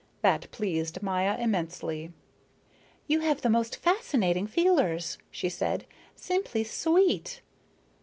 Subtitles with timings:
[0.23, 2.11] That pleased Maya immensely.
[3.05, 5.85] "You have the most fascinating feelers," she said,
[6.15, 7.43] "simply sweet...."